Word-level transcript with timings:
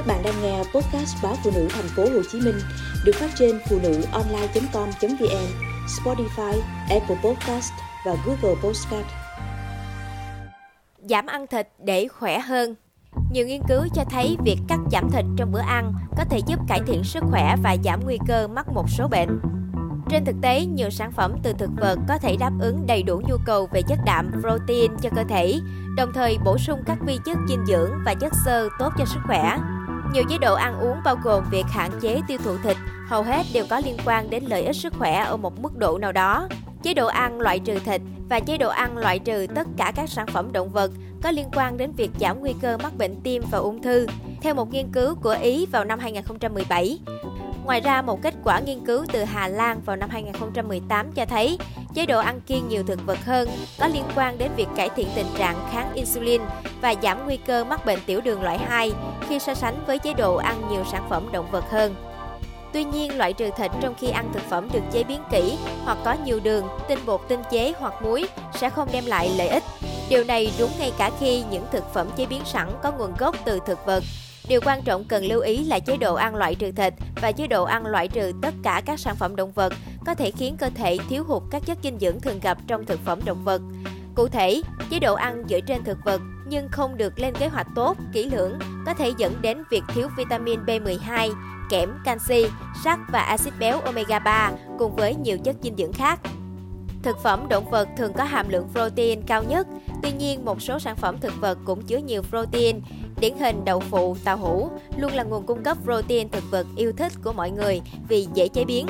Các 0.00 0.06
bạn 0.06 0.22
đang 0.22 0.42
nghe 0.42 0.58
podcast 0.58 1.22
báo 1.22 1.34
phụ 1.44 1.50
nữ 1.54 1.68
thành 1.70 1.88
phố 1.96 2.02
Hồ 2.02 2.20
Chí 2.32 2.40
Minh 2.40 2.54
được 3.04 3.12
phát 3.14 3.30
trên 3.38 3.60
phụ 3.68 3.78
nữ 3.82 4.02
online.com.vn, 4.12 5.46
Spotify, 5.86 6.60
Apple 6.90 7.16
Podcast 7.24 7.72
và 8.06 8.16
Google 8.26 8.60
Podcast. 8.62 9.06
Giảm 11.08 11.26
ăn 11.26 11.46
thịt 11.46 11.68
để 11.78 12.08
khỏe 12.08 12.38
hơn. 12.38 12.74
Nhiều 13.32 13.46
nghiên 13.46 13.62
cứu 13.68 13.86
cho 13.94 14.04
thấy 14.10 14.36
việc 14.44 14.56
cắt 14.68 14.78
giảm 14.92 15.10
thịt 15.10 15.24
trong 15.36 15.52
bữa 15.52 15.60
ăn 15.60 15.92
có 16.16 16.24
thể 16.30 16.38
giúp 16.46 16.58
cải 16.68 16.80
thiện 16.86 17.04
sức 17.04 17.24
khỏe 17.30 17.56
và 17.62 17.76
giảm 17.84 18.00
nguy 18.04 18.18
cơ 18.28 18.48
mắc 18.48 18.68
một 18.68 18.90
số 18.90 19.08
bệnh. 19.08 19.40
Trên 20.10 20.24
thực 20.24 20.36
tế, 20.42 20.66
nhiều 20.66 20.90
sản 20.90 21.12
phẩm 21.12 21.34
từ 21.42 21.52
thực 21.52 21.70
vật 21.80 21.98
có 22.08 22.18
thể 22.18 22.36
đáp 22.36 22.52
ứng 22.60 22.86
đầy 22.86 23.02
đủ 23.02 23.22
nhu 23.28 23.36
cầu 23.46 23.68
về 23.72 23.82
chất 23.82 23.98
đạm, 24.06 24.30
protein 24.40 24.96
cho 25.02 25.10
cơ 25.16 25.24
thể, 25.28 25.60
đồng 25.96 26.12
thời 26.14 26.38
bổ 26.44 26.58
sung 26.58 26.82
các 26.86 26.98
vi 27.06 27.18
chất 27.24 27.38
dinh 27.48 27.66
dưỡng 27.66 27.90
và 28.04 28.14
chất 28.14 28.32
xơ 28.44 28.68
tốt 28.78 28.92
cho 28.98 29.04
sức 29.04 29.20
khỏe. 29.26 29.58
Nhiều 30.12 30.24
chế 30.28 30.38
độ 30.38 30.54
ăn 30.54 30.80
uống 30.80 30.96
bao 31.04 31.16
gồm 31.22 31.44
việc 31.50 31.64
hạn 31.68 31.90
chế 32.00 32.20
tiêu 32.28 32.38
thụ 32.44 32.56
thịt, 32.62 32.76
hầu 33.08 33.22
hết 33.22 33.46
đều 33.54 33.64
có 33.70 33.80
liên 33.84 33.96
quan 34.06 34.30
đến 34.30 34.44
lợi 34.44 34.62
ích 34.62 34.76
sức 34.76 34.94
khỏe 34.98 35.14
ở 35.14 35.36
một 35.36 35.60
mức 35.60 35.76
độ 35.76 35.98
nào 35.98 36.12
đó. 36.12 36.48
Chế 36.82 36.94
độ 36.94 37.06
ăn 37.06 37.40
loại 37.40 37.58
trừ 37.58 37.78
thịt 37.78 38.00
và 38.28 38.40
chế 38.40 38.58
độ 38.58 38.68
ăn 38.68 38.98
loại 38.98 39.18
trừ 39.18 39.46
tất 39.54 39.66
cả 39.76 39.92
các 39.96 40.10
sản 40.10 40.26
phẩm 40.26 40.52
động 40.52 40.70
vật 40.70 40.90
có 41.22 41.30
liên 41.30 41.48
quan 41.52 41.76
đến 41.76 41.92
việc 41.92 42.10
giảm 42.20 42.40
nguy 42.40 42.54
cơ 42.62 42.76
mắc 42.76 42.92
bệnh 42.98 43.20
tim 43.20 43.42
và 43.50 43.58
ung 43.58 43.82
thư. 43.82 44.06
Theo 44.40 44.54
một 44.54 44.72
nghiên 44.72 44.92
cứu 44.92 45.14
của 45.14 45.36
Ý 45.42 45.66
vào 45.66 45.84
năm 45.84 45.98
2017, 45.98 46.98
Ngoài 47.64 47.80
ra, 47.80 48.02
một 48.02 48.22
kết 48.22 48.34
quả 48.44 48.60
nghiên 48.60 48.80
cứu 48.86 49.04
từ 49.12 49.24
Hà 49.24 49.48
Lan 49.48 49.80
vào 49.86 49.96
năm 49.96 50.10
2018 50.10 51.12
cho 51.12 51.24
thấy 51.24 51.58
chế 51.94 52.06
độ 52.06 52.18
ăn 52.18 52.40
kiêng 52.40 52.68
nhiều 52.68 52.82
thực 52.86 53.06
vật 53.06 53.18
hơn 53.24 53.48
có 53.78 53.86
liên 53.86 54.04
quan 54.16 54.38
đến 54.38 54.50
việc 54.56 54.68
cải 54.76 54.88
thiện 54.96 55.08
tình 55.14 55.26
trạng 55.38 55.68
kháng 55.72 55.92
insulin 55.94 56.42
và 56.80 56.94
giảm 57.02 57.24
nguy 57.24 57.36
cơ 57.36 57.64
mắc 57.64 57.86
bệnh 57.86 57.98
tiểu 58.06 58.20
đường 58.20 58.42
loại 58.42 58.58
2 58.58 58.92
khi 59.28 59.38
so 59.38 59.54
sánh 59.54 59.84
với 59.86 59.98
chế 59.98 60.14
độ 60.14 60.36
ăn 60.36 60.62
nhiều 60.70 60.84
sản 60.92 61.06
phẩm 61.10 61.28
động 61.32 61.50
vật 61.50 61.64
hơn. 61.70 61.94
Tuy 62.72 62.84
nhiên, 62.84 63.18
loại 63.18 63.32
trừ 63.32 63.50
thịt 63.56 63.70
trong 63.80 63.94
khi 63.98 64.10
ăn 64.10 64.30
thực 64.32 64.42
phẩm 64.42 64.68
được 64.72 64.82
chế 64.92 65.04
biến 65.04 65.22
kỹ 65.30 65.58
hoặc 65.84 65.98
có 66.04 66.16
nhiều 66.24 66.40
đường, 66.40 66.68
tinh 66.88 66.98
bột 67.06 67.20
tinh 67.28 67.42
chế 67.50 67.72
hoặc 67.78 68.02
muối 68.02 68.28
sẽ 68.54 68.70
không 68.70 68.88
đem 68.92 69.06
lại 69.06 69.30
lợi 69.38 69.48
ích. 69.48 69.62
Điều 70.08 70.24
này 70.24 70.52
đúng 70.58 70.70
ngay 70.78 70.92
cả 70.98 71.10
khi 71.20 71.44
những 71.50 71.64
thực 71.72 71.94
phẩm 71.94 72.08
chế 72.16 72.26
biến 72.26 72.42
sẵn 72.44 72.68
có 72.82 72.92
nguồn 72.92 73.14
gốc 73.18 73.36
từ 73.44 73.60
thực 73.66 73.86
vật 73.86 74.02
Điều 74.50 74.60
quan 74.64 74.82
trọng 74.82 75.04
cần 75.04 75.24
lưu 75.24 75.40
ý 75.40 75.64
là 75.64 75.78
chế 75.78 75.96
độ 75.96 76.14
ăn 76.14 76.36
loại 76.36 76.54
trừ 76.54 76.72
thịt 76.72 76.94
và 77.22 77.32
chế 77.32 77.46
độ 77.46 77.64
ăn 77.64 77.86
loại 77.86 78.08
trừ 78.08 78.32
tất 78.42 78.54
cả 78.62 78.82
các 78.86 79.00
sản 79.00 79.16
phẩm 79.16 79.36
động 79.36 79.52
vật 79.52 79.72
có 80.06 80.14
thể 80.14 80.30
khiến 80.30 80.56
cơ 80.56 80.70
thể 80.74 80.98
thiếu 81.08 81.24
hụt 81.24 81.42
các 81.50 81.62
chất 81.66 81.78
dinh 81.82 81.98
dưỡng 81.98 82.20
thường 82.20 82.40
gặp 82.42 82.58
trong 82.66 82.86
thực 82.86 83.00
phẩm 83.04 83.20
động 83.24 83.44
vật. 83.44 83.62
Cụ 84.14 84.28
thể, 84.28 84.62
chế 84.90 84.98
độ 84.98 85.14
ăn 85.14 85.44
dựa 85.48 85.60
trên 85.60 85.84
thực 85.84 85.98
vật 86.04 86.20
nhưng 86.48 86.68
không 86.68 86.96
được 86.96 87.18
lên 87.18 87.34
kế 87.34 87.48
hoạch 87.48 87.66
tốt, 87.74 87.96
kỹ 88.12 88.30
lưỡng 88.30 88.58
có 88.86 88.94
thể 88.94 89.12
dẫn 89.18 89.42
đến 89.42 89.62
việc 89.70 89.82
thiếu 89.94 90.08
vitamin 90.16 90.60
B12, 90.64 91.34
kẽm, 91.70 91.90
canxi, 92.04 92.46
sắt 92.84 92.98
và 93.12 93.20
axit 93.20 93.54
béo 93.58 93.80
omega 93.80 94.18
3 94.18 94.52
cùng 94.78 94.96
với 94.96 95.14
nhiều 95.14 95.38
chất 95.38 95.56
dinh 95.62 95.76
dưỡng 95.76 95.92
khác. 95.92 96.20
Thực 97.02 97.22
phẩm 97.22 97.48
động 97.48 97.70
vật 97.70 97.88
thường 97.96 98.12
có 98.12 98.24
hàm 98.24 98.48
lượng 98.48 98.68
protein 98.72 99.22
cao 99.22 99.42
nhất, 99.42 99.66
tuy 100.02 100.12
nhiên 100.12 100.44
một 100.44 100.62
số 100.62 100.78
sản 100.78 100.96
phẩm 100.96 101.18
thực 101.20 101.40
vật 101.40 101.58
cũng 101.64 101.82
chứa 101.82 101.96
nhiều 101.96 102.22
protein. 102.22 102.80
Điển 103.20 103.36
hình 103.36 103.64
đậu 103.64 103.80
phụ, 103.80 104.16
tàu 104.24 104.36
hũ 104.36 104.70
luôn 104.96 105.12
là 105.12 105.22
nguồn 105.22 105.46
cung 105.46 105.62
cấp 105.62 105.76
protein 105.84 106.28
thực 106.28 106.44
vật 106.50 106.66
yêu 106.76 106.92
thích 106.96 107.12
của 107.24 107.32
mọi 107.32 107.50
người 107.50 107.80
vì 108.08 108.26
dễ 108.34 108.48
chế 108.48 108.64
biến. 108.64 108.86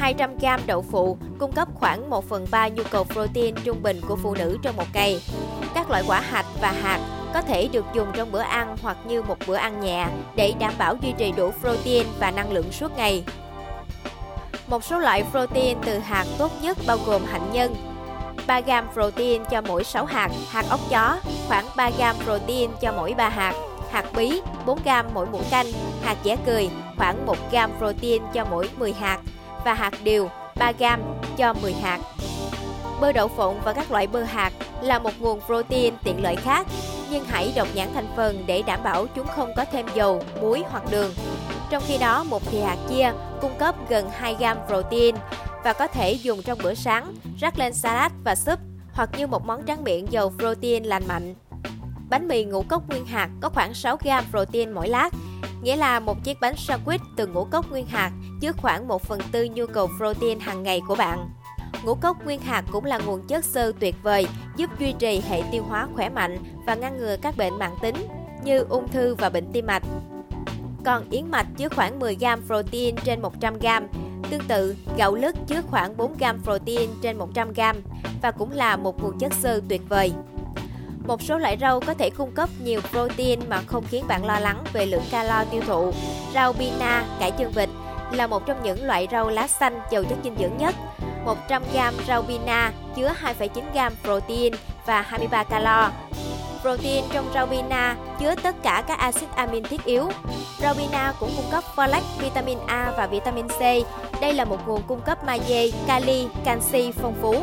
200g 0.00 0.58
đậu 0.66 0.82
phụ 0.82 1.18
cung 1.38 1.52
cấp 1.52 1.68
khoảng 1.74 2.10
1 2.10 2.28
phần 2.28 2.46
3 2.50 2.68
nhu 2.68 2.82
cầu 2.90 3.04
protein 3.04 3.54
trung 3.64 3.82
bình 3.82 4.00
của 4.08 4.16
phụ 4.16 4.34
nữ 4.34 4.58
trong 4.62 4.76
một 4.76 4.86
ngày. 4.94 5.20
Các 5.74 5.90
loại 5.90 6.02
quả 6.06 6.20
hạch 6.20 6.46
và 6.60 6.72
hạt 6.72 7.00
có 7.34 7.42
thể 7.42 7.68
được 7.72 7.84
dùng 7.94 8.08
trong 8.14 8.32
bữa 8.32 8.40
ăn 8.40 8.76
hoặc 8.82 8.96
như 9.06 9.22
một 9.22 9.36
bữa 9.46 9.54
ăn 9.54 9.80
nhẹ 9.80 10.06
để 10.36 10.52
đảm 10.58 10.72
bảo 10.78 10.96
duy 11.02 11.12
trì 11.18 11.32
đủ 11.32 11.50
protein 11.60 12.06
và 12.18 12.30
năng 12.30 12.52
lượng 12.52 12.72
suốt 12.72 12.96
ngày. 12.96 13.24
Một 14.66 14.84
số 14.84 14.98
loại 14.98 15.24
protein 15.30 15.78
từ 15.84 15.98
hạt 15.98 16.26
tốt 16.38 16.52
nhất 16.62 16.78
bao 16.86 16.98
gồm 17.06 17.24
hạnh 17.24 17.52
nhân, 17.52 17.74
3 18.46 18.60
g 18.60 18.70
protein 18.92 19.44
cho 19.50 19.60
mỗi 19.60 19.84
6 19.84 20.04
hạt, 20.04 20.30
hạt 20.50 20.64
ốc 20.70 20.80
chó 20.90 21.20
khoảng 21.48 21.66
3 21.76 21.90
g 21.90 22.02
protein 22.24 22.70
cho 22.80 22.92
mỗi 22.92 23.14
3 23.14 23.28
hạt, 23.28 23.54
hạt 23.90 24.04
bí 24.16 24.40
4 24.66 24.78
g 24.84 24.88
mỗi 25.14 25.26
muỗng 25.26 25.44
canh, 25.50 25.66
hạt 26.02 26.16
dẻ 26.24 26.36
cười 26.46 26.70
khoảng 26.96 27.26
1 27.26 27.36
g 27.52 27.56
protein 27.78 28.22
cho 28.34 28.44
mỗi 28.50 28.68
10 28.76 28.92
hạt 28.92 29.18
và 29.64 29.74
hạt 29.74 29.92
điều 30.02 30.28
3 30.56 30.72
g 30.72 30.84
cho 31.36 31.54
10 31.62 31.72
hạt. 31.72 32.00
Bơ 33.00 33.12
đậu 33.12 33.28
phộng 33.28 33.60
và 33.64 33.72
các 33.72 33.90
loại 33.90 34.06
bơ 34.06 34.22
hạt 34.22 34.52
là 34.82 34.98
một 34.98 35.12
nguồn 35.18 35.40
protein 35.46 35.94
tiện 36.04 36.22
lợi 36.22 36.36
khác, 36.36 36.66
nhưng 37.10 37.24
hãy 37.24 37.52
đọc 37.56 37.68
nhãn 37.74 37.88
thành 37.94 38.06
phần 38.16 38.44
để 38.46 38.62
đảm 38.62 38.82
bảo 38.82 39.06
chúng 39.06 39.26
không 39.26 39.52
có 39.56 39.64
thêm 39.72 39.86
dầu, 39.94 40.22
muối 40.40 40.64
hoặc 40.70 40.82
đường. 40.90 41.10
Trong 41.70 41.82
khi 41.86 41.98
đó, 41.98 42.24
một 42.24 42.42
thìa 42.50 42.60
hạt 42.60 42.76
chia 42.88 43.12
cung 43.40 43.58
cấp 43.58 43.74
gần 43.88 44.10
2g 44.20 44.56
protein 44.66 45.14
và 45.64 45.72
có 45.72 45.86
thể 45.86 46.12
dùng 46.12 46.42
trong 46.42 46.58
bữa 46.62 46.74
sáng, 46.74 47.14
rắc 47.40 47.58
lên 47.58 47.74
salad 47.74 48.12
và 48.24 48.34
súp 48.34 48.58
hoặc 48.92 49.10
như 49.18 49.26
một 49.26 49.46
món 49.46 49.66
tráng 49.66 49.84
miệng 49.84 50.12
giàu 50.12 50.32
protein 50.38 50.84
lành 50.84 51.02
mạnh. 51.08 51.34
Bánh 52.10 52.28
mì 52.28 52.44
ngũ 52.44 52.62
cốc 52.62 52.88
nguyên 52.88 53.06
hạt 53.06 53.30
có 53.40 53.48
khoảng 53.48 53.74
6 53.74 53.96
gram 54.04 54.24
protein 54.30 54.70
mỗi 54.70 54.88
lát, 54.88 55.10
nghĩa 55.62 55.76
là 55.76 56.00
một 56.00 56.24
chiếc 56.24 56.40
bánh 56.40 56.54
sandwich 56.54 56.98
từ 57.16 57.26
ngũ 57.26 57.44
cốc 57.44 57.70
nguyên 57.70 57.86
hạt 57.86 58.12
chứa 58.40 58.52
khoảng 58.52 58.88
1 58.88 59.02
phần 59.02 59.20
tư 59.32 59.48
nhu 59.54 59.66
cầu 59.66 59.90
protein 59.98 60.40
hàng 60.40 60.62
ngày 60.62 60.80
của 60.88 60.94
bạn. 60.94 61.30
Ngũ 61.84 61.94
cốc 61.94 62.24
nguyên 62.24 62.40
hạt 62.40 62.64
cũng 62.72 62.84
là 62.84 62.98
nguồn 62.98 63.26
chất 63.26 63.44
xơ 63.44 63.72
tuyệt 63.80 63.94
vời, 64.02 64.26
giúp 64.56 64.70
duy 64.78 64.92
trì 64.98 65.20
hệ 65.28 65.42
tiêu 65.52 65.62
hóa 65.62 65.88
khỏe 65.94 66.08
mạnh 66.08 66.38
và 66.66 66.74
ngăn 66.74 66.98
ngừa 66.98 67.16
các 67.22 67.36
bệnh 67.36 67.58
mãn 67.58 67.70
tính 67.82 67.94
như 68.44 68.58
ung 68.68 68.88
thư 68.88 69.14
và 69.14 69.28
bệnh 69.28 69.52
tim 69.52 69.66
mạch. 69.66 69.82
Còn 70.84 71.10
yến 71.10 71.30
mạch 71.30 71.46
chứa 71.56 71.68
khoảng 71.68 71.98
10 71.98 72.14
gram 72.14 72.46
protein 72.46 72.96
trên 72.96 73.22
100 73.22 73.58
gram. 73.58 73.83
Tương 74.34 74.48
tự, 74.48 74.76
gạo 74.96 75.14
lứt 75.14 75.36
chứa 75.46 75.60
khoảng 75.70 75.96
4 75.96 76.16
gram 76.18 76.42
protein 76.42 76.90
trên 77.02 77.18
100 77.18 77.52
gram 77.52 77.76
và 78.22 78.30
cũng 78.30 78.52
là 78.52 78.76
một 78.76 79.02
nguồn 79.02 79.18
chất 79.18 79.32
xơ 79.32 79.60
tuyệt 79.68 79.80
vời. 79.88 80.12
Một 81.06 81.22
số 81.22 81.38
loại 81.38 81.56
rau 81.60 81.80
có 81.80 81.94
thể 81.94 82.10
cung 82.10 82.32
cấp 82.32 82.48
nhiều 82.64 82.80
protein 82.90 83.40
mà 83.48 83.62
không 83.66 83.84
khiến 83.90 84.04
bạn 84.08 84.24
lo 84.24 84.40
lắng 84.40 84.64
về 84.72 84.86
lượng 84.86 85.02
calo 85.10 85.44
tiêu 85.44 85.62
thụ. 85.66 85.92
Rau 86.34 86.52
bina, 86.52 87.04
cải 87.20 87.30
chân 87.30 87.52
vịt 87.52 87.68
là 88.12 88.26
một 88.26 88.46
trong 88.46 88.62
những 88.62 88.84
loại 88.84 89.08
rau 89.12 89.30
lá 89.30 89.46
xanh 89.46 89.80
giàu 89.90 90.04
chất 90.04 90.18
dinh 90.24 90.36
dưỡng 90.38 90.56
nhất. 90.58 90.74
100g 91.26 91.92
rau 92.08 92.22
bina 92.22 92.72
chứa 92.96 93.12
2,9g 93.22 93.90
protein 94.04 94.52
và 94.86 95.02
23 95.02 95.44
calo. 95.44 95.90
Protein 96.64 97.04
trong 97.12 97.30
rau 97.34 97.46
bina 97.46 97.96
chứa 98.20 98.34
tất 98.42 98.54
cả 98.62 98.84
các 98.88 98.98
axit 98.98 99.28
amin 99.34 99.64
thiết 99.64 99.84
yếu. 99.84 100.08
Rau 100.62 100.74
bina 100.74 101.12
cũng 101.20 101.30
cung 101.36 101.50
cấp 101.50 101.64
folate, 101.76 102.02
vitamin 102.18 102.58
A 102.66 102.92
và 102.96 103.06
vitamin 103.06 103.48
C. 103.48 103.60
Đây 104.20 104.32
là 104.32 104.44
một 104.44 104.58
nguồn 104.66 104.82
cung 104.82 105.00
cấp 105.00 105.24
magie, 105.24 105.70
kali, 105.86 106.28
canxi 106.44 106.92
phong 106.92 107.14
phú. 107.22 107.34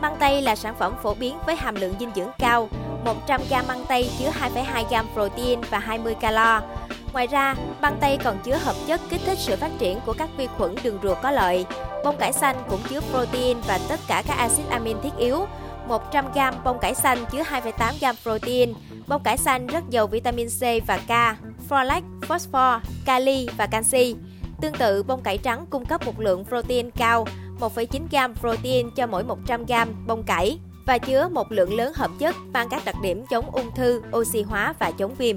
Măng 0.00 0.16
tây 0.18 0.42
là 0.42 0.56
sản 0.56 0.74
phẩm 0.78 0.94
phổ 1.02 1.14
biến 1.14 1.38
với 1.46 1.56
hàm 1.56 1.74
lượng 1.74 1.94
dinh 2.00 2.10
dưỡng 2.14 2.30
cao. 2.38 2.68
100g 3.26 3.66
măng 3.66 3.84
tây 3.88 4.10
chứa 4.18 4.30
2,2g 4.54 5.04
protein 5.14 5.60
và 5.70 5.78
20 5.78 6.14
calo. 6.14 6.60
Ngoài 7.12 7.26
ra, 7.26 7.54
măng 7.80 7.98
tây 8.00 8.18
còn 8.24 8.38
chứa 8.44 8.56
hợp 8.56 8.74
chất 8.86 9.00
kích 9.10 9.20
thích 9.26 9.38
sự 9.38 9.56
phát 9.56 9.70
triển 9.78 10.00
của 10.06 10.12
các 10.18 10.28
vi 10.36 10.46
khuẩn 10.46 10.74
đường 10.82 10.98
ruột 11.02 11.18
có 11.22 11.30
lợi. 11.30 11.66
Bông 12.04 12.16
cải 12.16 12.32
xanh 12.32 12.56
cũng 12.70 12.80
chứa 12.90 13.00
protein 13.00 13.56
và 13.66 13.78
tất 13.88 14.00
cả 14.08 14.22
các 14.26 14.34
axit 14.38 14.68
amin 14.68 14.96
thiết 15.02 15.16
yếu. 15.18 15.46
100g 15.88 16.52
bông 16.64 16.78
cải 16.78 16.94
xanh 16.94 17.18
chứa 17.32 17.42
2,8g 17.42 18.14
protein. 18.22 18.74
Bông 19.06 19.22
cải 19.22 19.36
xanh 19.38 19.66
rất 19.66 19.84
giàu 19.90 20.06
vitamin 20.06 20.48
C 20.48 20.62
và 20.86 20.98
K, 20.98 21.36
folate, 21.70 22.02
phosphor, 22.22 22.82
kali 23.04 23.48
và 23.56 23.66
canxi. 23.66 24.16
Tương 24.60 24.74
tự, 24.74 25.02
bông 25.02 25.22
cải 25.22 25.38
trắng 25.38 25.66
cung 25.70 25.84
cấp 25.84 26.06
một 26.06 26.20
lượng 26.20 26.44
protein 26.44 26.90
cao, 26.90 27.26
1,9g 27.60 28.34
protein 28.34 28.90
cho 28.90 29.06
mỗi 29.06 29.24
100g 29.24 29.86
bông 30.06 30.22
cải 30.22 30.58
và 30.86 30.98
chứa 30.98 31.28
một 31.28 31.52
lượng 31.52 31.74
lớn 31.74 31.92
hợp 31.96 32.10
chất 32.18 32.36
mang 32.52 32.68
các 32.68 32.82
đặc 32.84 32.94
điểm 33.02 33.26
chống 33.30 33.50
ung 33.50 33.74
thư, 33.74 34.02
oxy 34.16 34.42
hóa 34.42 34.74
và 34.78 34.90
chống 34.90 35.14
viêm. 35.14 35.36